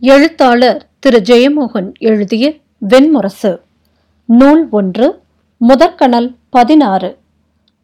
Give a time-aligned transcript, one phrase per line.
[0.00, 2.54] எழுத்தாளர் திரு ஜெயமோகன் எழுதிய
[2.88, 3.60] வெண்முரசு.
[4.24, 5.22] நூல் ஒன்று
[5.56, 7.18] முதற்கணல் பதினாறு.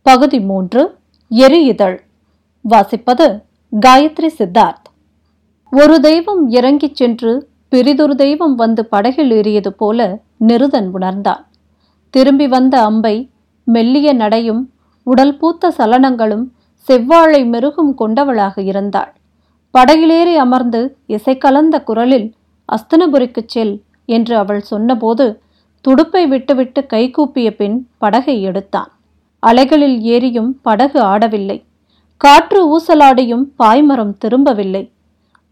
[0.02, 0.94] பகுதி மூன்று
[1.28, 2.02] எரி இதழ்
[2.70, 3.42] வாசிப்பது
[3.86, 4.86] காயத்ரி சித்தார்த்.
[5.70, 11.46] ஒரு தெய்வம் இறங்கிச் சென்று பிரிதொரு தெய்வம் வந்து படகில் ஏறியது போல நிருதன் உணர்ந்தான்.
[12.10, 13.30] திரும்பி வந்த அம்பை
[13.64, 14.72] மெல்லிய நடையும்
[15.02, 16.44] உடல் பூத்த சலனங்களும்
[16.88, 19.14] செவ்வாழை மெருகும் கொண்டவளாக இருந்தாள்.
[19.78, 22.32] படகிலேறி அமர்ந்து இசை கலந்த குரலில்
[22.68, 25.40] அஸ்தனபுரிக்குச் செல் என்று அவள் சொன்னபோது
[25.80, 28.90] துடுப்பை விட்டுவிட்டு கைகூப்பிய பின் படகை எடுத்தான்.
[29.38, 31.64] அலைகளில் ஏறியும் படகு ஆடவில்லை.
[32.16, 34.90] காற்று ஊசலாடியும் பாய்மரம் திரும்பவில்லை.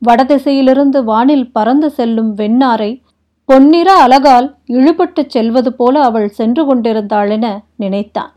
[0.06, 3.01] வடதிசையிலிருந்து வானில் பறந்து செல்லும் வெண்ணாரை
[3.45, 8.32] பொன்னிற அலகால் இழுபட்டுச் செல்வது போல அவள் சென்று கொண்டிருந்தாளென நினைத்தான்.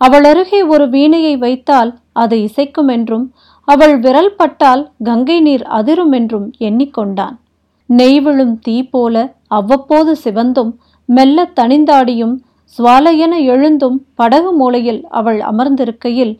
[0.00, 3.32] அவள் அருகே ஒரு வீணையை வைத்தால் அது இசைக்கும் என்றும்
[3.68, 7.36] அவள் விரல் பட்டால் கங்கை நீர் அதிரும் என்றும் எண்ணிக்கொண்டான்.
[7.88, 9.16] நெய்விழும் தீ போல
[9.48, 10.72] அவ்வப்போது சிவந்தும்
[11.08, 12.34] மெல்ல தனிந்தாடியும்
[12.78, 16.34] சுவாலையென எழுந்தும் படகு மூலையில் அவள் அமர்ந்திருக்கையில்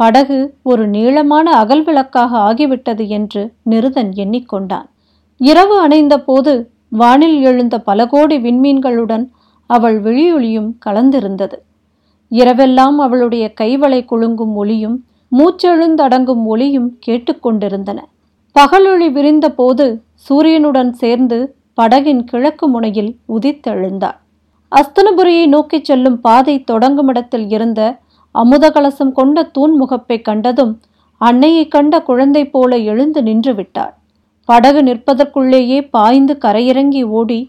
[0.00, 4.86] படகு ஒரு நீளமான அகல் விளக்காக ஆகிவிட்டது என்று நிருதன் எண்ணிக்கொண்டான்.
[5.40, 6.54] இரவு அணைந்த போது
[6.88, 9.24] வானில் எழுந்த பல கோடி விண்மீன்களுடன்
[9.70, 11.56] அவள் விழியொளியும் கலந்திருந்தது.
[12.30, 14.96] இரவெல்லாம் அவளுடைய கைவளை குலுங்கும் ஒளியும்
[15.38, 17.98] மூச்செழுந்தடங்கும் ஒளியும் கேட்டுக்கொண்டிருந்தன.
[18.56, 19.86] பகலொளி விரிந்த போது
[20.26, 21.38] சூரியனுடன் சேர்ந்து
[21.78, 24.18] படகின் கிழக்கு முனையில் உதித்தெழுந்தார்
[24.72, 27.80] அஸ்தனபுரியை நோக்கிச் செல்லும் பாதை தொடங்கும் இடத்தில் இருந்த
[28.34, 30.72] அமுதகலசம் கொண்ட தூண் முகப்பை கண்டதும்
[31.20, 33.92] அன்னையை கண்ட குழந்தை போல எழுந்து நின்று விட்டாள்.
[34.48, 37.40] படகு நிற்பதற்குள்ளேயே பாய்ந்து கரையிறங்கி ஓடி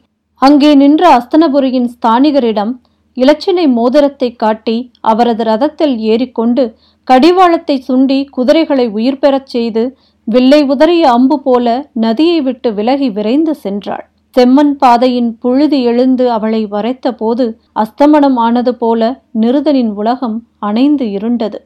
[0.42, 2.74] அங்கே நின்ற அஸ்தனபுரியின் ஸ்தானிகரிடம்
[3.18, 6.64] இலச்சினை மோதிரத்தை காட்டி அவரது ரதத்தில் ஏறிக்கொண்டு
[7.08, 9.84] கடிவாளத்தை சுண்டி குதிரைகளை உயிர் பெறச் செய்து
[10.28, 14.06] வில்லை உதறிய அம்பு போல நதியை விட்டு விலகி விரைந்து சென்றாள்.
[14.36, 19.02] செம்மன் பாதையின் புழுதி எழுந்து அவளை வரைத்த போது அஸ்தமனம் ஆனது போல
[19.42, 21.60] நிருதனின் உலகம் அணைந்து இருண்டது.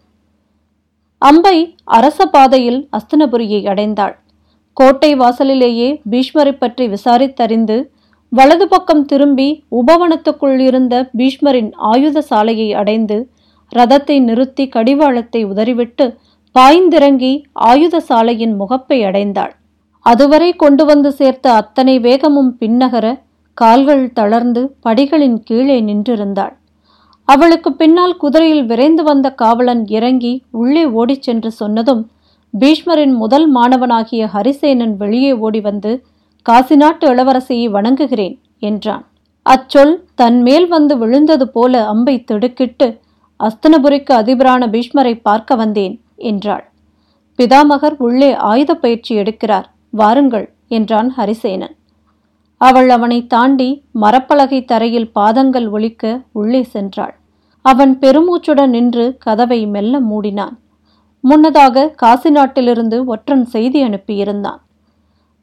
[1.21, 1.57] அம்பை
[1.97, 4.15] அரச பாதையில் அஸ்தனபுரியை அடைந்தாள்.
[4.77, 7.77] கோட்டை வாசலிலேயே பீஷ்மரை பற்றி விசாரித்தறிந்து
[8.31, 13.17] வலது பக்கம் திரும்பி உபவனத்துக்குள் இருந்த பீஷ்மரின் ஆயுத சாலையை அடைந்து
[13.71, 16.05] ரதத்தை நிறுத்தி கடிவாளத்தை உதறிவிட்டு
[16.55, 17.31] பாய்ந்திறங்கி
[17.69, 19.53] ஆயுத சாலையின் முகப்பை அடைந்தாள்.
[20.05, 23.07] அதுவரை கொண்டு வந்து சேர்த்த அத்தனை வேகமும் பின்னகர
[23.57, 26.53] கால்கள் தளர்ந்து படிகளின் கீழே நின்றிருந்தாள்.
[27.27, 32.01] அவளுக்கு பின்னால் குதிரையில் விரைந்து வந்த காவலன் இறங்கி உள்ளே ஓடிச் சென்று சொன்னதும்
[32.53, 35.91] பீஷ்மரின் முதல் மாணவனாகிய ஹரிசேனன் வெளியே ஓடி வந்து
[36.45, 39.03] காசி நாட்டு இளவரசியை வணங்குகிறேன் என்றான்.
[39.45, 42.87] அச்சொல் தன் மேல் வந்து விழுந்தது போல அம்பை திடுக்கிட்டு
[43.39, 46.63] அஸ்தனபுரிக்கு அதிபரான பீஷ்மரை பார்க்க வந்தேன் என்றாள்.
[47.39, 51.75] பிதாமகர் உள்ளே ஆயுத பயிற்சி எடுக்கிறார் வாருங்கள் என்றான் ஹரிசேனன்.
[52.61, 53.69] அவள் அவனை தாண்டி
[54.01, 57.13] மரப்பலகை தரையில் பாதங்கள் ஒழிக்க உள்ளே சென்றாள்.
[57.65, 60.55] அவன் பெருமூச்சுடன் நின்று கதவை மெல்ல மூடினான்.
[61.23, 64.59] முன்னதாக காசி நாட்டிலிருந்து ஒற்றன் செய்தி அனுப்பியிருந்தான்.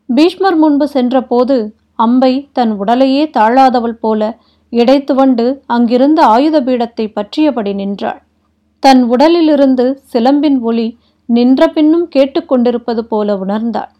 [0.09, 1.57] பீஷ்மர் முன்பு சென்றபோது
[1.95, 4.39] அம்பை தன் உடலையே தாழாதவள் போல
[4.73, 8.21] இடைத்துவண்டு அங்கிருந்த ஆயுத பீடத்தை பற்றியபடி நின்றாள்.
[8.83, 10.89] தன் உடலிலிருந்து சிலம்பின் ஒளி
[11.29, 13.91] நின்ற பின்னும் கேட்டுக்கொண்டிருப்பது போல உணர்ந்தாள்.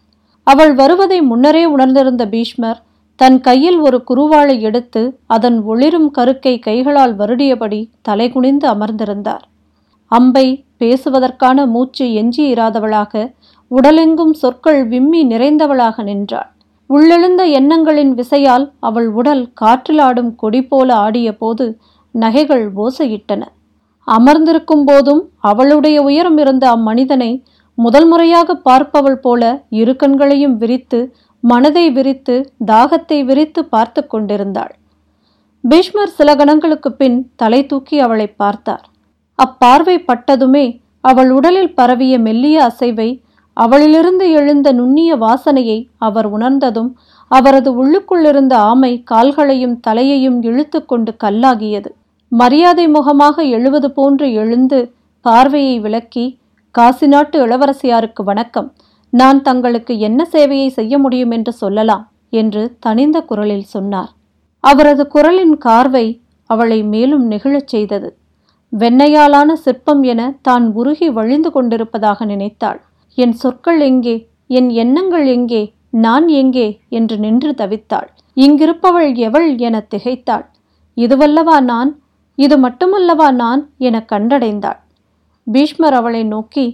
[0.47, 2.79] அவள் வருவதை முன்னரே உணர்ந்திருந்த பீஷ்மர்
[3.15, 9.45] தன் கையில் ஒரு குருவாளை எடுத்து அதன் ஒளிரும் கருக்கை கைகளால் வருடியபடி தலைகுனிந்து அமர்ந்திருந்தார்.
[10.11, 10.47] அம்பை
[10.79, 13.13] பேசுவதற்கான மூச்சு எஞ்சி இராதவளாக
[13.71, 16.49] உடலெங்கும் சொற்கள் விம்மி நிறைந்தவளாக நின்றாள்.
[16.89, 21.65] உள்ளெழுந்த எண்ணங்களின் விசையால் அவள் உடல் காற்றிலாடும் கொடி போல ஆடிய போது
[22.15, 23.41] நகைகள் ஓசையிட்டன.
[24.07, 27.31] அமர்ந்திருக்கும் போதும் அவளுடைய உயரம் இருந்த அம்மனிதனை
[27.77, 29.41] முதல் முறையாக பார்ப்பவள் போல
[29.79, 30.99] இரு கண்களையும் விரித்து
[31.43, 32.35] மனதை விரித்து
[32.65, 34.73] தாகத்தை விரித்து பார்த்து கொண்டிருந்தாள்.
[35.63, 38.85] பீஷ்மர் சில கணங்களுக்கு பின் தலை தூக்கி அவளை பார்த்தார்.
[39.39, 40.65] அப்பார்வை பட்டதுமே
[41.03, 43.09] அவள் உடலில் பரவிய மெல்லிய அசைவை
[43.63, 46.89] அவளிலிருந்து எழுந்த நுண்ணிய வாசனையை அவர் உணர்ந்ததும்
[47.31, 51.89] அவரது உள்ளுக்குள்ளிருந்த ஆமை கால்களையும் தலையையும் இழுத்து கொண்டு கல்லாகியது.
[52.31, 54.79] மரியாதை முகமாக எழுவது போன்று எழுந்து
[55.25, 56.25] பார்வையை விளக்கி
[56.75, 58.67] காசி நாட்டு இளவரசியாருக்கு வணக்கம்.
[59.13, 64.11] நான் தங்களுக்கு என்ன சேவையை செய்ய முடியும் என்று சொல்லலாம் என்று தனிந்த குரலில் சொன்னார்.
[64.63, 66.05] அவரது குரலின் கார்வை
[66.49, 68.09] அவளை மேலும் நெகிழச் செய்தது.
[68.73, 72.79] வெண்ணையாலான சிற்பம் என தான் உருகி வழிந்து கொண்டிருப்பதாக நினைத்தாள்.
[73.17, 74.15] என் சொற்கள் எங்கே?
[74.47, 75.61] என் எண்ணங்கள் எங்கே?
[75.89, 76.67] நான் எங்கே?
[76.89, 78.09] என்று நின்று தவித்தாள்.
[78.35, 80.45] இங்கிருப்பவள் எவள் என திகைத்தாள்.
[80.97, 81.91] இதுவல்லவா நான்?
[82.37, 83.61] இது மட்டுமல்லவா நான்?
[83.77, 84.79] என கண்டடைந்தாள்.
[85.43, 86.65] பீஷ்மர் அவளை நோக்கி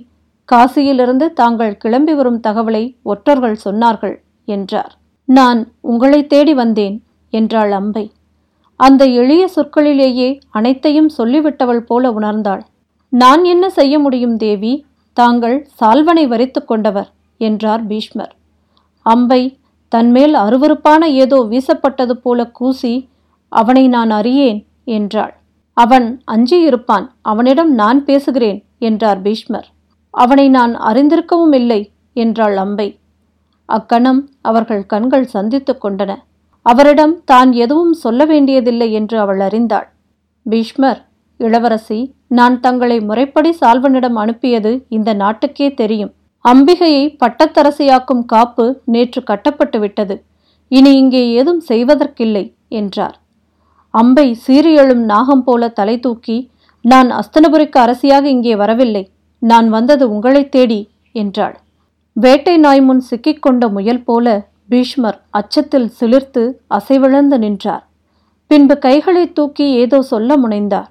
[0.52, 4.16] காசியிலிருந்து தாங்கள் கிளம்பி வரும் தகவலை ஒற்றர்கள் சொன்னார்கள்
[4.48, 4.94] என்றார்.
[5.30, 6.98] நான் உங்களை தேடி வந்தேன்
[7.34, 8.06] என்றாள் அம்பை.
[8.80, 12.64] அந்த எளிய சொற்களிலேயே அனைத்தையும் சொல்லிவிட்டவள் போல உணர்ந்தாள்.
[13.14, 14.74] நான் என்ன செய்ய முடியும் தேவி?
[15.18, 17.10] தாங்கள் சால்வனை வரித்து கொண்டவர்
[17.42, 18.34] என்றார் பீஷ்மர்.
[19.06, 19.42] அம்பை
[19.92, 22.94] தன்மேல் அருவருப்பான ஏதோ வீசப்பட்டது போல கூசி
[23.52, 24.60] அவனை நான் அறியேன்
[24.98, 25.34] என்றாள்.
[25.78, 29.68] அவன் அஞ்சியிருப்பான் அவனிடம் நான் பேசுகிறேன் என்றார் பீஷ்மர்.
[30.14, 31.82] அவனை நான் அறிந்திருக்கவும் இல்லை
[32.16, 32.90] என்றாள் அம்பை.
[33.70, 36.12] அக்கணம் அவர்கள் கண்கள் சந்தித்து கொண்டன.
[36.66, 39.88] அவரிடம் தான் எதுவும் சொல்ல வேண்டியதில்லை என்று அவள் அறிந்தாள்.
[40.46, 41.02] பீஷ்மர்
[41.40, 42.00] இளவரசி
[42.36, 46.14] நான் தங்களை முறைப்படி சால்வனிடம் அனுப்பியது இந்த நாட்டுக்கே தெரியும்.
[46.46, 50.16] அம்பிகையை பட்டத்தரசியாக்கும் காப்பு நேற்று கட்டப்பட்டு விட்டது
[50.72, 53.18] இனி இங்கே ஏதும் செய்வதற்கில்லை என்றார்.
[53.94, 56.38] அம்பை சீரியெழும் நாகம் போல தலை தூக்கி
[56.86, 59.04] நான் அஸ்தனபுரிக்கு அரசியாக இங்கே வரவில்லை
[59.42, 60.80] நான் வந்தது உங்களைத் தேடி
[61.12, 61.56] என்றாள்.
[62.14, 64.28] வேட்டை நாய் முன் சிக்கிக்கொண்ட முயல் போல
[64.70, 67.86] பீஷ்மர் அச்சத்தில் சிலிர்த்து அசைவிழந்து நின்றார்.
[68.48, 70.90] பின்பு கைகளை தூக்கி ஏதோ சொல்ல முனைந்தார்.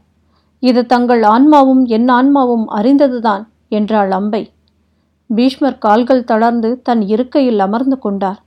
[0.63, 4.43] இது தங்கள் ஆன்மாவும் என் ஆன்மாவும் அறிந்ததுதான் என்றாள் அம்பை.
[5.31, 8.41] பீஷ்மர் கால்கள் தளர்ந்து தன் இருக்கையில் அமர்ந்து கொண்டார்.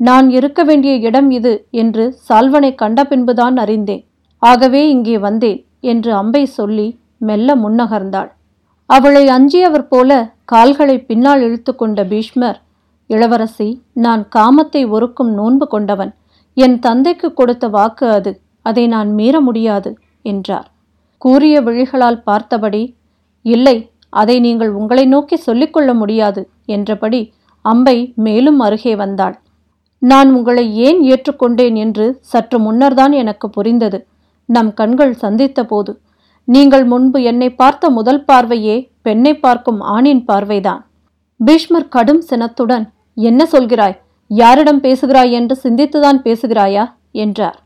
[0.00, 4.04] நான் இருக்க வேண்டிய இடம் இது என்று சால்வனை கண்ட பின்புதான் அறிந்தேன்.
[4.42, 6.88] ஆகவே இங்கே வந்தேன் என்று அம்பை சொல்லி
[7.18, 8.30] மெல்ல முன்னகர்ந்தாள்.
[8.90, 10.10] அவளை அஞ்சியவர் போல
[10.44, 12.58] கால்களை பின்னால் இழுத்து கொண்ட பீஷ்மர்
[13.10, 13.68] இளவரசி
[14.04, 16.12] நான் காமத்தை ஒருக்கும் நோன்பு கொண்டவன்.
[16.56, 18.32] என் தந்தைக்கு கொடுத்த வாக்கு அது.
[18.62, 19.90] அதை நான் மீற முடியாது
[20.22, 20.68] என்றார்.
[21.18, 22.82] கூறிய விழிகளால் பார்த்தபடி
[23.42, 23.76] இல்லை
[24.10, 27.20] அதை நீங்கள் உங்களை நோக்கி சொல்லிக்கொள்ள முடியாது என்றபடி
[27.64, 29.36] அம்பை மேலும் அருகே வந்தாள்.
[29.98, 33.98] நான் உங்களை ஏன் ஏற்றுக்கொண்டேன் என்று சற்று முன்னர்தான் எனக்கு புரிந்தது.
[34.48, 35.92] நம் கண்கள் சந்தித்த போது
[36.44, 40.82] நீங்கள் முன்பு என்னை பார்த்த முதல் பார்வையே பெண்ணை பார்க்கும் ஆணின் பார்வைதான்.
[41.40, 42.84] பீஷ்மர் கடும் சினத்துடன்
[43.14, 43.96] என்ன சொல்கிறாய்?
[44.30, 46.84] யாரிடம் பேசுகிறாய் என்று சிந்தித்துதான் பேசுகிறாயா?
[47.10, 47.58] என்றார்.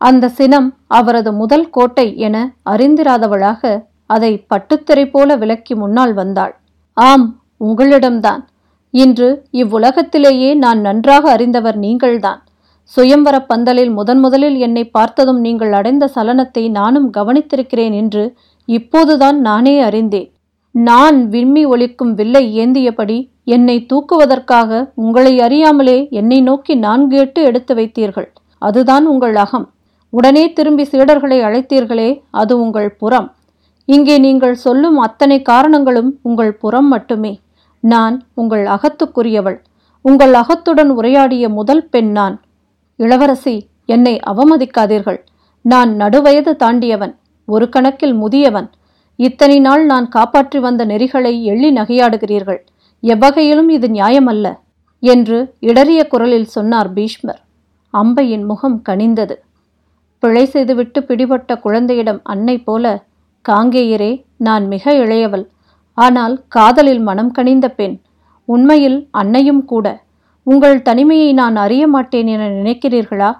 [0.00, 2.36] அந்த சினம் அவரது முதல் கோட்டை என
[2.70, 6.54] அறிந்திராதவளாக அதை பட்டுத்திரை போல விலக்கி முன்னால் வந்தாள்.
[6.92, 8.42] ஆம் உங்களிடம்தான்.
[8.90, 12.40] இன்று இவ்வுலகத்திலேயே நான் நன்றாக அறிந்தவர் நீங்கள்தான்.
[12.96, 20.32] சுயம்வர பந்தலில் முதன் முதலில் என்னை பார்த்ததும் நீங்கள் அடைந்த சலனத்தை நானும் கவனித்திருக்கிறேன் என்று இப்போதுதான் நானே அறிந்தேன்.
[20.70, 28.28] நான் விம்மி ஒலிக்கும் வில்லை ஏந்தியபடி என்னை தூக்குவதற்காக உங்களை அறியாமலே என்னை நோக்கி நான்கு எட்டு எடுத்து வைத்தீர்கள்.
[28.58, 29.70] அதுதான் உங்கள் அகம்.
[30.16, 32.10] உடனே திரும்பி சீடர்களை அழைத்தீர்களே
[32.40, 33.28] அது உங்கள் புறம்.
[33.88, 37.32] இங்கே நீங்கள் சொல்லும் அத்தனை காரணங்களும் உங்கள் புறம் மட்டுமே.
[37.84, 39.58] நான் உங்கள் அகத்துக்குரியவள்.
[40.04, 42.36] உங்கள் அகத்துடன் உரையாடிய முதல் பெண் நான்.
[42.98, 43.56] இளவரசி
[43.94, 45.20] என்னை அவமதிக்காதீர்கள்.
[45.64, 47.14] நான் நடுவயது தாண்டியவன்
[47.48, 48.68] ஒரு கணக்கில் முதியவன்.
[49.18, 52.60] இத்தனை நாள் நான் காப்பாற்றி வந்த நெறிகளை எள்ளி நகையாடுகிறீர்கள்.
[53.02, 54.46] எவ்வகையிலும் இது நியாயமல்ல
[55.02, 57.40] என்று இடறிய குரலில் சொன்னார் பீஷ்மர்.
[57.94, 59.36] அம்பையின் முகம் கனிந்தது.
[60.18, 62.84] பிழை செய்துவிட்டு பிடிபட்ட குழந்தையிடம் அன்னை போல
[63.44, 65.44] காங்கேயரே நான் மிக இளையவள்.
[65.98, 67.96] ஆனால் காதலில் மனம் கனிந்த பெண்.
[68.48, 69.86] உண்மையில் அன்னையும் கூட.
[70.46, 73.30] உங்கள் தனிமையை நான் அறிய மாட்டேன் என நினைக்கிறீர்களா?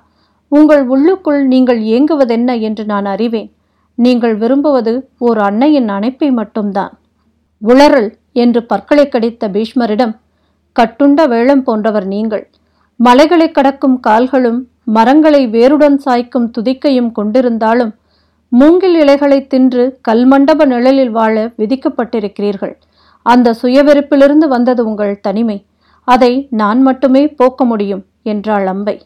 [0.53, 3.51] உங்கள் உள்ளுக்குள் நீங்கள் ஏங்குவதென்ன என்று நான் அறிவேன்.
[3.95, 6.93] நீங்கள் விரும்புவது ஓர் அன்னையின் அணைப்பை மட்டும்தான்.
[7.63, 10.15] உளறல் என்று பற்களை கடித்த பீஷ்மரிடம்
[10.77, 12.45] கட்டுண்ட வேளம் போன்றவர் நீங்கள்.
[13.01, 17.93] மலைகளை கடக்கும் கால்களும் மரங்களை வேருடன் சாய்க்கும் துதிக்கையும் கொண்டிருந்தாலும்
[18.53, 22.75] மூங்கில் இலைகளை தின்று கல்மண்டப நிழலில் வாழ விதிக்கப்பட்டிருக்கிறீர்கள்.
[23.27, 25.59] அந்த சுயவெறுப்பிலிருந்து வந்தது உங்கள் தனிமை.
[26.09, 28.97] அதை நான் மட்டுமே போக்க முடியும் என்றாள் அம்பை.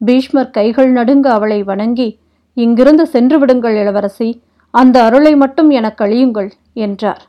[0.00, 2.08] பீஷ்மர் கைகள் நடுங்க அவளை வணங்கி
[2.56, 4.28] இங்கிருந்து சென்று விடுங்கள் இளவரசி
[4.74, 7.22] அந்த அருளை மட்டும் எனக் அழியுங்கள் என்றார்.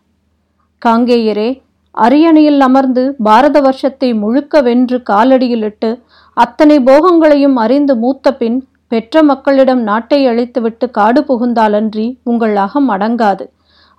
[0.86, 1.50] காங்கேயரே
[1.96, 5.90] அரியணையில் அமர்ந்து பாரத வருஷத்தை முழுக்க வென்று காலடியிலிட்டு
[6.38, 13.46] அத்தனை போகங்களையும் அறிந்து மூத்த பின் பெற்ற மக்களிடம் நாட்டை அழித்துவிட்டு காடு புகுந்தாலன்றி உங்கள் அகம் அடங்காது.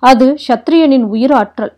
[0.03, 1.73] அது சத்திரியனின் உயிராற்றல்.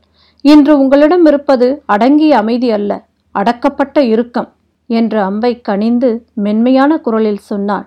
[0.44, 3.04] இன்று உங்களிடம் இருப்பது அடங்கிய அமைதி அல்ல
[3.34, 4.50] அடக்கப்பட்ட இறுக்கம்
[4.86, 7.86] என்ற அம்பை கனிந்து மென்மையான குரலில் சொன்னாள்.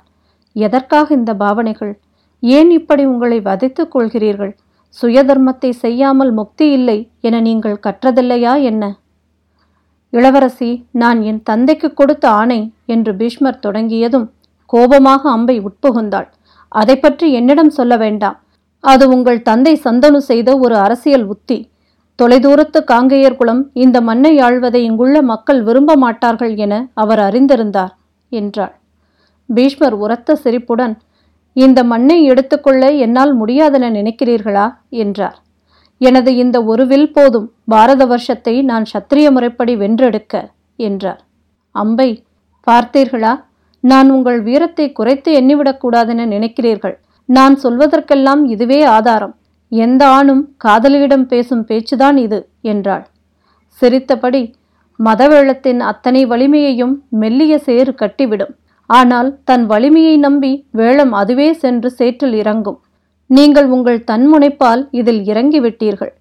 [0.54, 1.94] எதற்காக இந்த பாவனைகள்?
[2.40, 4.54] ஏன் இப்படி உங்களை வதைத்துக் கொள்கிறீர்கள்?
[4.98, 8.84] சுயதர்மத்தை செய்யாமல் முக்தி இல்லை என நீங்கள் கற்றதில்லையா என்ன?
[10.14, 14.28] இளவரசி நான் என் தந்தைக்கு கொடுத்த ஆணை என்று பீஷ்மர் தொடங்கியதும்
[14.74, 16.28] கோபமாக அம்பை உட்புகுந்தாள்.
[16.72, 18.38] அதை பற்றி என்னிடம் சொல்ல வேண்டாம்.
[18.84, 21.58] அது உங்கள் தந்தை சந்தனு செய்த ஒரு அரசியல் உத்தி.
[22.20, 27.94] தொலைதூரத்து காங்கேயர் குலம் இந்த மண்ணை ஆழ்வதை இங்குள்ள மக்கள் விரும்ப மாட்டார்கள் என அவர் அறிந்திருந்தார்
[28.32, 28.74] என்றாள்.
[29.50, 30.96] பீஷ்மர் உரத்த சிரிப்புடன்
[31.54, 34.76] இந்த மண்ணை எடுத்துக்கொள்ள என்னால் முடியாதென நினைக்கிறீர்களா?
[34.90, 35.42] என்றார்.
[35.98, 37.52] எனது இந்த ஒரு வில் போதும்.
[37.66, 41.22] பாரத வருஷத்தை நான் சத்திரிய முறைப்படி வென்றெடுக்க என்றார்.
[41.72, 42.24] அம்பை
[42.68, 43.34] பார்த்தீர்களா?
[43.84, 46.96] நான் உங்கள் வீரத்தை குறைத்து எண்ணிவிடக்கூடாதென நினைக்கிறீர்கள்.
[47.26, 49.36] நான் சொல்வதற்கெல்லாம் இதுவே ஆதாரம்.
[49.70, 53.08] எந்த ஆணும் காதலியிடம் பேசும் பேச்சுதான் இது என்றாள்.
[53.68, 54.54] சிரித்தபடி
[55.00, 58.56] மதவேளத்தின் அத்தனை வலிமையையும் மெல்லிய சேறு கட்டிவிடும்.
[58.90, 62.80] ஆனால் தன் வலிமையை நம்பி வேளம் அதுவே சென்று சேற்றில் இறங்கும்.
[63.30, 66.14] நீங்கள் உங்கள் தன்முனைப்பால் இதில் இறங்கிவிட்டீர்கள்.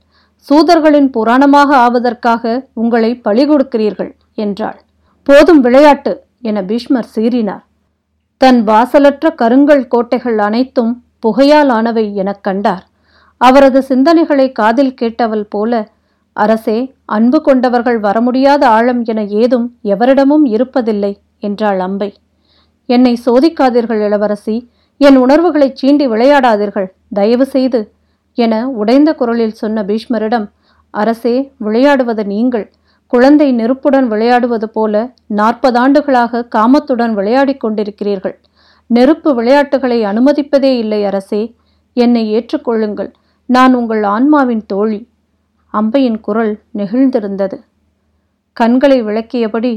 [0.49, 4.79] சூதர்களின் புராணமாக ஆவதற்காக உங்களை பழி கொடுக்கிறீர்கள் என்றாள்.
[5.27, 7.65] போதும் விளையாட்டு என பீஷ்மர் சீறினார்.
[8.41, 12.85] தன் வாசலற்ற கருங்கல் கோட்டைகள் அனைத்தும் புகையால் ஆனவை எனக் கண்டார்.
[13.41, 15.73] அவரது சிந்தனைகளை காதில் கேட்டவள் போல
[16.37, 16.79] அரசே
[17.17, 22.11] அன்பு கொண்டவர்கள் வர முடியாத ஆழம் என ஏதும் எவரிடமும் இருப்பதில்லை என்றாள் அம்பை.
[22.89, 24.71] என்னை சோதிக்காதீர்கள் இளவரசி.
[24.97, 26.87] என் உணர்வுகளைச் சீண்டி விளையாடாதீர்கள்.
[27.15, 27.93] தயவு செய்து
[28.35, 30.47] என உடைந்த குரலில் சொன்ன பீஷ்மரிடம்
[30.91, 32.73] அரசே விளையாடுவது நீங்கள்.
[33.07, 38.37] குழந்தை நெருப்புடன் விளையாடுவது போல நாற்பதாண்டுகளாக காமத்துடன் விளையாடிக் கொண்டிருக்கிறீர்கள்.
[38.87, 41.43] நெருப்பு விளையாட்டுகளை அனுமதிப்பதே இல்லை அரசே.
[41.93, 43.13] என்னை ஏற்றுக்கொள்ளுங்கள்.
[43.47, 45.09] நான் உங்கள் ஆன்மாவின் தோழி.
[45.73, 47.59] அம்பையின் குரல் நெகிழ்ந்திருந்தது.
[48.53, 49.73] கண்களை விளக்கியபடி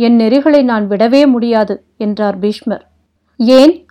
[0.00, 2.86] என் நெறிகளை நான் விடவே முடியாது என்றார் பீஷ்மர்.
[3.36, 3.86] ஏன்?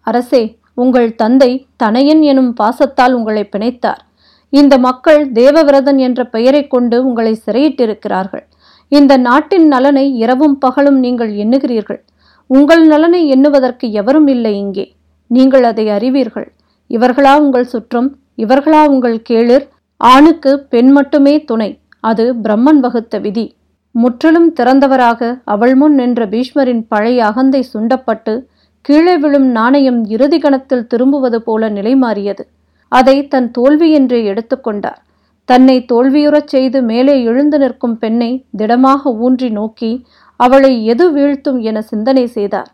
[0.00, 4.02] அரசே உங்கள் தந்தை தனையன் எனும் பாசத்தால் உங்களை பிணைத்தார்.
[4.48, 8.42] இந்த மக்கள் தேவவிரதன் என்ற பெயரைக் கொண்டு உங்களை சிறையிட்டிருக்கிறார்கள்.
[8.88, 12.00] இந்த நாட்டின் நலனை இரவும் பகலும் நீங்கள் எண்ணுகிறீர்கள்.
[12.46, 14.96] உங்கள் நலனை எண்ணுவதற்கு எவரும் இல்லை இங்கே.
[15.26, 16.52] நீங்கள் அதை அறிவீர்கள்.
[16.90, 19.68] இவர்களா உங்கள் சுற்றம் இவர்களா உங்கள் கேளிர்?
[19.96, 21.78] ஆணுக்கு பெண் மட்டுமே துணை.
[22.00, 23.56] அது பிரம்மன் வகுத்த விதி.
[23.94, 28.34] முற்றிலும் திறந்தவராக அவள் முன் நின்ற பீஷ்மரின் பழைய அகந்தை சுண்டப்பட்டு
[28.80, 32.44] கீழே விழும் நாணயம் இறுதி கணத்தில் திரும்புவது போல நிலை மாறியது
[32.88, 35.00] அதை தன் தோல்வி என்றே எடுத்துக்கொண்டார்
[35.48, 40.06] தன்னை தோல்வியுறச் செய்து மேலே எழுந்து நிற்கும் பெண்ணை திடமாக ஊன்றி நோக்கி
[40.36, 42.70] அவளை எது வீழ்த்தும் என சிந்தனை செய்தார்.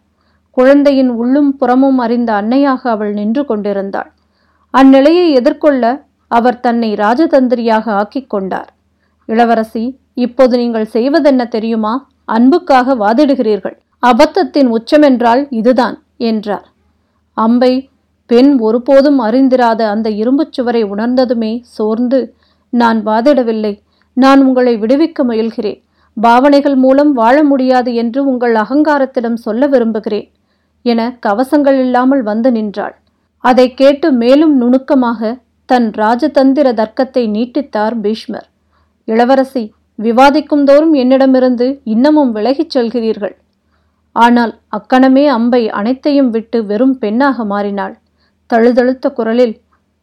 [0.57, 4.11] குழந்தையின் உள்ளும் புறமும் அறிந்த அன்னையாக அவள் நின்று கொண்டிருந்தாள்.
[4.75, 5.83] அந்நிலையை எதிர்கொள்ள
[6.31, 8.71] அவர் தன்னை ராஜதந்திரியாக ஆக்கிக் கொண்டார்.
[9.29, 9.85] இளவரசி
[10.25, 11.93] இப்போது நீங்கள் செய்வதென்ன தெரியுமா?
[12.37, 13.77] அன்புக்காக வாதிடுகிறீர்கள்.
[14.03, 15.97] அபத்தத்தின் உச்சமென்றால் இதுதான்
[16.31, 16.67] என்றார்.
[17.37, 17.73] அம்பை
[18.31, 22.19] பெண் ஒருபோதும் அறிந்திராத அந்த இரும்புச் சுவரை உணர்ந்ததுமே சோர்ந்து
[22.73, 23.75] நான் வாதிடவில்லை.
[24.17, 25.79] நான் உங்களை விடுவிக்க முயல்கிறேன்.
[26.17, 30.29] பாவனைகள் மூலம் வாழ முடியாது என்று உங்கள் அகங்காரத்திடம் சொல்ல விரும்புகிறேன்
[30.85, 32.95] என கவசங்கள் இல்லாமல் வந்து நின்றாள்.
[33.45, 35.31] அதை கேட்டு மேலும் நுணுக்கமாக
[35.69, 38.49] தன் ராஜதந்திர தர்க்கத்தை நீட்டித்தார் பீஷ்மர்.
[39.09, 39.63] இளவரசி
[39.99, 43.35] விவாதிக்கும் தோறும் என்னிடமிருந்து இன்னமும் விலகிச் செல்கிறீர்கள்.
[44.17, 47.95] ஆனால் அக்கணமே அம்பை அனைத்தையும் விட்டு வெறும் பெண்ணாக மாறினாள்.
[48.51, 49.55] தழுதழுத்த குரலில்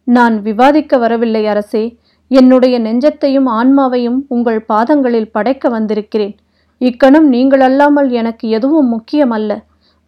[0.08, 1.84] நான் விவாதிக்க வரவில்லை அரசே
[2.32, 6.36] என்னுடைய நெஞ்சத்தையும் ஆன்மாவையும் உங்கள் பாதங்களில் படைக்க வந்திருக்கிறேன்.
[6.82, 9.52] இக்கணம் நீங்கள் அல்லாமல் எனக்கு எதுவும் முக்கியமல்ல.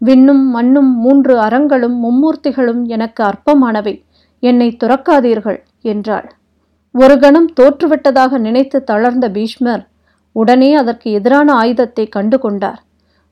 [0.01, 3.96] விண்ணும் மண்ணும் மூன்று அறங்களும் மும்மூர்த்திகளும் எனக்கு அற்பமானவை.
[4.44, 6.27] என்னை துறக்காதீர்கள் என்றாள்.
[6.98, 9.84] ஒரு கணம் தோற்றுவிட்டதாக நினைத்து தளர்ந்த பீஷ்மர்
[10.36, 12.80] உடனே அதற்கு எதிரான ஆயுதத்தை கண்டு கொண்டார்.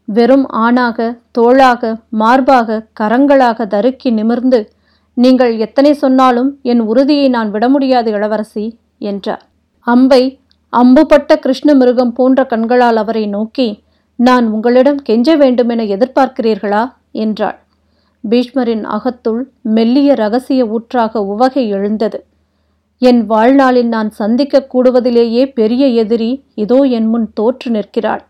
[0.08, 0.98] வெறும் ஆணாக
[1.38, 4.60] தோளாக மார்பாக கரங்களாக தருக்கி நிமிர்ந்து
[5.18, 8.66] நீங்கள் எத்தனை சொன்னாலும் என் உறுதியை நான் விட முடியாது இளவரசி
[9.00, 9.44] என்றார்.
[9.88, 10.22] அம்பை
[10.74, 13.68] அம்புபட்ட கிருஷ்ண மிருகம் போன்ற கண்களால் அவரை நோக்கி
[14.20, 16.84] நான் உங்களிடம் கெஞ்ச வேண்டுமென எதிர்பார்க்கிறீர்களா?
[17.12, 17.58] என்றாள்.
[18.24, 22.20] பீஷ்மரின் அகத்துள் மெல்லிய ரகசிய ஊற்றாக உவகை எழுந்தது.
[23.02, 28.24] என் வாழ்நாளில் நான் சந்திக்க கூடுவதிலேயே பெரிய எதிரி இதோ என் முன் தோற்று நிற்கிறாள்.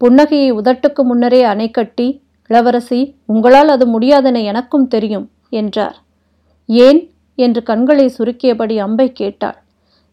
[0.00, 5.96] புன்னகையை உதட்டுக்கு முன்னரே அணை கட்டி இளவரசி உங்களால் அது முடியாதென எனக்கும் தெரியும் என்றார்.
[6.66, 7.00] ஏன்?
[7.38, 9.56] என்று கண்களை சுருக்கியபடி அம்பை கேட்டாள்.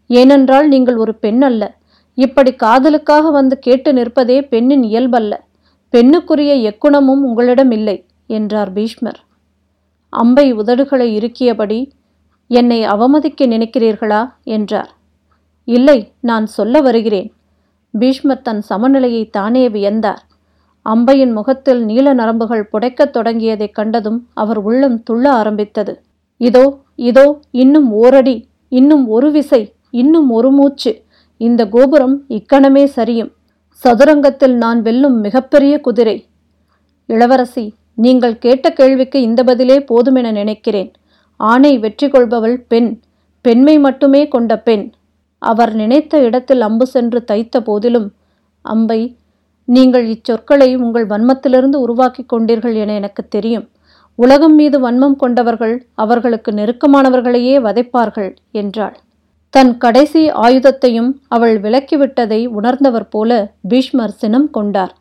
[0.08, 1.64] ஏனென்றால் நீங்கள் ஒரு பெண் அல்ல
[2.18, 5.34] இப்படி காதலுக்காக வந்து கேட்டு நிற்பதே பெண்ணின் இயல்பல்ல.
[5.94, 9.20] பெண்ணுக்குரிய எக்குணமும் உங்களிடம் இல்லை என்றார் பீஷ்மர்.
[10.10, 11.80] அம்பை உதடுகளை இறுக்கியபடி
[12.52, 14.22] என்னை அவமதிக்க நினைக்கிறீர்களா?
[14.44, 14.92] என்றார்.
[15.68, 17.30] இல்லை நான் சொல்ல வருகிறேன்.
[17.94, 20.22] பீஷ்மர் தன் சமநிலையை தானே வியந்தார்.
[20.86, 25.94] அம்பையின் முகத்தில் நீல நரம்புகள் புடைக்கத் தொடங்கியதைக் கண்டதும் அவர் உள்ளம் துள்ள ஆரம்பித்தது.
[26.42, 26.66] இதோ
[26.96, 30.92] இதோ இன்னும் ஓரடி இன்னும் ஒரு விசை இன்னும் ஒரு மூச்சு.
[31.42, 33.32] இந்த கோபுரம் இக்கணமே சரியும்.
[33.82, 36.18] சதுரங்கத்தில் நான் வெல்லும் மிகப்பெரிய குதிரை.
[37.10, 37.66] இளவரசி
[37.96, 40.92] நீங்கள் கேட்ட கேள்விக்கு இந்த பதிலே போதுமென நினைக்கிறேன்.
[41.50, 42.90] ஆணை வெற்றி கொள்பவள் பெண்
[43.46, 44.86] பெண்மை மட்டுமே கொண்ட பெண்.
[45.42, 48.08] அவர் நினைத்த இடத்தில் அம்பு சென்று தைத்த போதிலும்
[48.66, 49.02] அம்பை
[49.68, 53.66] நீங்கள் இச்சொற்களை உங்கள் வன்மத்திலிருந்து உருவாக்கி கொண்டீர்கள் என எனக்கு தெரியும்.
[54.20, 58.32] உலகம் மீது வன்மம் கொண்டவர்கள் அவர்களுக்கு நெருக்கமானவர்களையே வதைப்பார்கள்
[58.62, 58.96] என்றாள்.
[59.54, 63.32] தன் கடைசி ஆயுதத்தையும் அவள் விலக்கிவிட்டதை உணர்ந்தவர் போல
[63.68, 64.94] பீஷ்மர் சினம் கொண்டார்.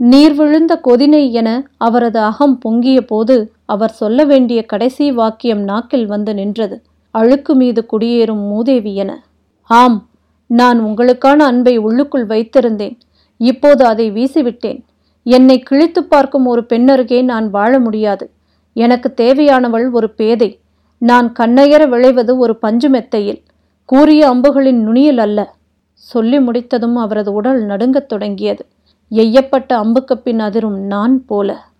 [0.00, 1.48] நீர் விழுந்த கொதினை என
[1.86, 3.36] அவரது அகம் பொங்கிய போது
[3.72, 6.82] அவர் சொல்ல வேண்டிய கடைசி வாக்கியம் நாக்கில் வந்து நின்றது.
[7.10, 9.24] அழுக்கு மீது குடியேறும் மூதேவி என.
[9.62, 10.08] ஆம்
[10.46, 12.98] நான் உங்களுக்கான அன்பை உள்ளுக்குள் வைத்திருந்தேன்.
[13.36, 14.84] இப்போது அதை வீசிவிட்டேன்.
[15.22, 18.30] என்னை கிழித்து பார்க்கும் ஒரு பெண்ணருகே நான் வாழ முடியாது.
[18.72, 20.60] எனக்கு தேவையானவள் ஒரு பேதை.
[20.98, 23.42] நான் கண்ணையர விளைவது ஒரு பஞ்சு மெத்தையில்.
[23.84, 25.54] கூறிய அம்புகளின் நுனியில் அல்ல.
[25.92, 28.66] சொல்லி முடித்ததும் அவரது உடல் நடுங்கத் தொடங்கியது.
[29.10, 31.70] எய்யப்பட்ட அம்புக்கு பின் அதிரும் நான் போல.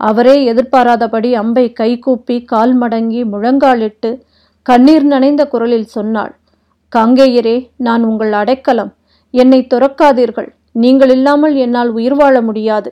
[0.00, 4.10] அவரே எதிர்பாராதபடி அம்பை கைகூப்பி கால் மடங்கி முழங்காலிட்டு
[4.66, 6.32] கண்ணீர் நனைந்த குரலில் சொன்னாள்
[6.92, 8.92] காங்கேயரே நான் உங்கள் அடைக்கலம்.
[9.34, 10.48] என்னை துறக்காதீர்கள்.
[10.72, 12.90] நீங்கள் இல்லாமல் என்னால் உயிர் வாழ முடியாது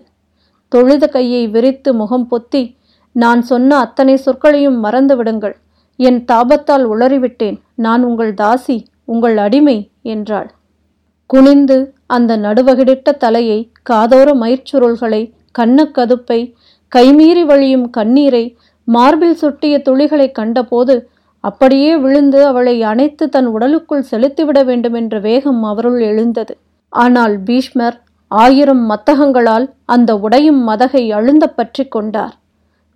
[0.72, 2.62] தொழுத கையை விரித்து முகம் பொத்தி
[3.16, 5.56] நான் சொன்ன அத்தனை சொற்களையும் மறந்து விடுங்கள்.
[5.98, 7.56] என் தாபத்தால் உளறிவிட்டேன்.
[7.84, 9.78] நான் உங்கள் தாசி உங்கள் அடிமை
[10.14, 10.48] என்றாள்.
[11.30, 11.78] குனிந்து
[12.16, 13.58] அந்த நடுவகிடிட்ட தலையை
[13.90, 15.22] காதோர மயிர்ச்சுருள்களை
[15.58, 16.40] கண்ணக்கதுப்பை
[16.92, 18.44] கைமீறி வழியும் கண்ணீரை
[18.88, 20.94] மார்பில் சுட்டிய துளிகளை கண்டபோது
[21.44, 26.54] அப்படியே விழுந்து அவளை அணைத்து தன் உடலுக்குள் செலுத்திவிட வேண்டுமென்ற வேகம் அவருள் எழுந்தது.
[26.92, 27.96] ஆனால் பீஷ்மர்
[28.30, 32.34] ஆயிரம் மத்தகங்களால் அந்த உடையும் மதகை அழுந்த பற்றி கொண்டார்.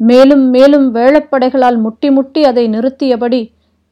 [0.00, 3.42] மேலும் மேலும் வேளப்படைகளால் முட்டி முட்டி அதை நிறுத்தியபடி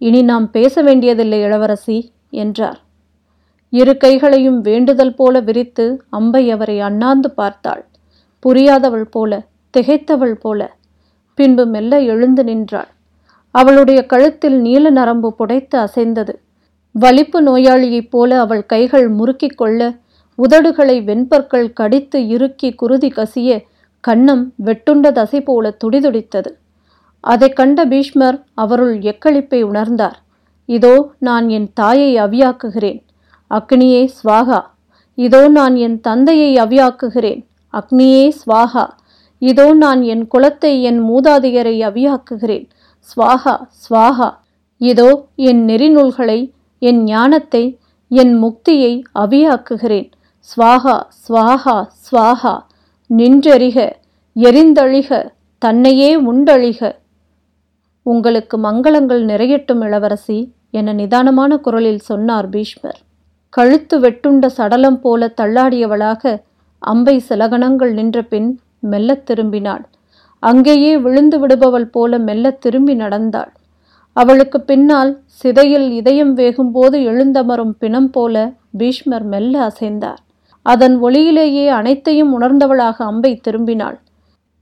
[0.01, 1.99] இனி நாம் பேச வேண்டியதில்லை இளவரசி
[2.43, 2.79] என்றார்.
[3.73, 7.83] இரு கைகளையும் வேண்டுதல் போல விரித்து அம்பை அவரை அண்ணாந்து பார்த்தாள்.
[8.43, 9.33] புரியாதவள் போல
[9.79, 10.77] திகைத்தவள் போல.
[11.35, 12.89] பின்பு மெல்ல எழுந்து நின்றாள்.
[13.51, 16.41] அவளுடைய கழுத்தில் நீல நரம்பு புடைத்து அசைந்தது.
[16.93, 19.95] வலிப்பு நோயாளியைப் போல அவள் கைகள் முறுக்கிக் கொள்ள
[20.49, 23.63] உதடுகளை வெண்பற்கள் கடித்து இறுக்கி குருதி கசிய
[24.09, 26.55] கண்ணம் வெட்டுண்ட தசை போல துடிதுடித்தது.
[27.21, 30.15] அதைக் கண்ட பீஷ்மர் அவருள் எக்களிப்பை உணர்ந்தார்.
[30.65, 33.03] இதோ நான் என் தாயை அவியாக்குகிறேன்.
[33.51, 34.63] அக்னியே ஸ்வாகா.
[35.15, 37.47] இதோ நான் என் தந்தையை அவியாக்குகிறேன்.
[37.73, 38.89] அக்னியே ஸ்வாகா.
[39.43, 42.67] இதோ நான் என் குலத்தை என் மூதாதையரை அவியாக்குகிறேன்.
[43.09, 44.29] ஸ்வாகா ஸ்வாகா
[44.81, 46.41] இதோ என் நெறிநூல்களை
[46.83, 47.65] என் ஞானத்தை
[48.11, 50.09] என் முக்தியை அவியாக்குகிறேன்.
[50.49, 52.55] ஸ்வாகா ஸ்வாகா ஸ்வாகா
[53.11, 53.79] நின்றெறிக
[54.37, 55.11] எரிந்தழிக
[55.59, 56.81] தன்னையே உண்டழிக.
[58.07, 60.39] உங்களுக்கு மங்களங்கள் நிறையட்டும் இளவரசி
[60.71, 62.99] என நிதானமான குரலில் சொன்னார் பீஷ்மர்.
[63.53, 66.33] கழுத்து வெட்டுண்ட சடலம் போல தள்ளாடியவளாக
[66.83, 68.49] அம்பை சிலகணங்கள் நின்ற பின்
[68.79, 69.85] மெல்லத் திரும்பினாள்.
[70.43, 73.53] அங்கேயே விழுந்து விடுபவள் போல மெல்லத் திரும்பி நடந்தாள்.
[74.13, 80.21] அவளுக்கு பின்னால் சிதையில் இதயம் வேகும்போது எழுந்தமரும் பிணம் போல பீஷ்மர் மெல்ல அசைந்தார்.
[80.63, 83.99] அதன் ஒளியிலேயே அனைத்தையும் உணர்ந்தவளாக அம்பை திரும்பினாள்.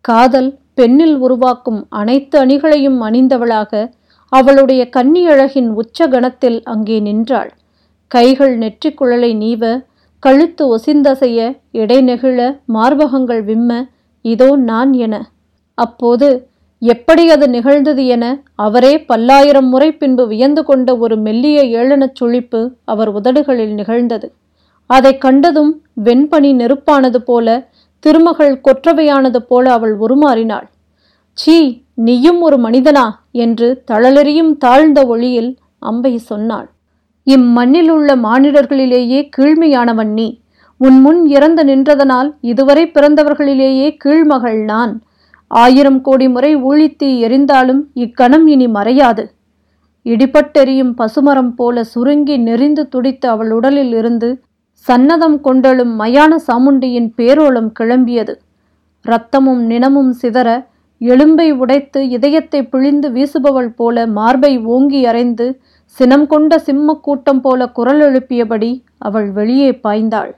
[0.00, 3.90] காதல் பெண்ணில் உருவாக்கும் அனைத்து அணிகளையும் அணிந்தவளாக
[4.28, 7.50] அவளுடைய கன்னியழகின் உச்ச கணத்தில் அங்கே நின்றாள்.
[8.06, 9.84] கைகள் நெற்றிக் குழலை நீவ
[10.18, 11.38] கழுத்து ஒசிந்தசைய
[11.72, 13.88] இடைநெகிழ மார்பகங்கள் விம்ம
[14.26, 15.14] இதோ நான் என.
[15.78, 16.28] அப்போது
[16.82, 23.08] எப்படி அது நிகழ்ந்தது என அவரே பல்லாயிரம் முறை பின்பு வியந்து கொண்ட ஒரு மெல்லிய ஏளனச் சுழிப்பு அவர்
[23.08, 24.28] உதடுகளில் நிகழ்ந்தது.
[24.90, 25.72] அதைக் கண்டதும்
[26.04, 30.66] வெண்பனி நெருப்பானது போல திருமகள் கொற்றவையானது போல அவள் உருமாறினாள்.
[31.32, 36.68] சீ நீயும் ஒரு மனிதனா என்று தளலெறியும் தாழ்ந்த ஒளியில் அம்பை சொன்னாள்.
[37.26, 40.28] இம்மண்ணில் உள்ள மானிடர்களிலேயே கீழ்மையானவன் நீ.
[40.80, 44.92] உன் முன் இறந்து நின்றதனால் இதுவரை பிறந்தவர்களிலேயே கீழ்மகள் நான்.
[45.50, 49.24] ஆயிரம் கோடி முறை ஊழித்தீ எரிந்தாலும் இக்கணம் இனி மறையாது.
[50.06, 54.28] இடிபட்டெறியும் பசுமரம் போல சுருங்கி நெறிந்து துடித்த அவள் உடலில் இருந்து
[54.86, 58.34] சன்னதம் கொண்டெழும் மயான சாமுண்டியின் பேரோளம் கிளம்பியது.
[59.04, 60.48] இரத்தமும் நினமும் சிதற
[61.00, 65.46] எலும்பை உடைத்து இதயத்தை பிழிந்து வீசுபவள் போல மார்பை ஓங்கி அறைந்து
[65.98, 70.32] சினம் கொண்ட சிம்ம கூட்டம் போல குரல் எழுப்பியபடி அவள் வெளியே பாய்ந்தாள்.